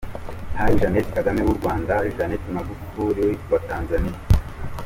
Hari 0.59 0.73
Jeannette 0.79 1.13
Kagame 1.17 1.41
w’u 1.43 1.57
Rwanda, 1.59 1.93
Janet 2.15 2.43
Magufuli 2.53 3.27
wa 3.51 3.59
Tanzaniya. 3.67 4.15